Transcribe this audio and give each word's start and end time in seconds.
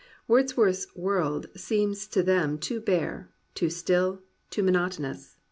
Wordsworth's 0.27 0.87
world 0.95 1.47
seems 1.55 2.07
to 2.07 2.23
them 2.23 2.57
too 2.57 2.79
bare, 2.81 3.29
too 3.53 3.69
still, 3.69 4.23
too 4.49 4.63
monotonous. 4.63 5.37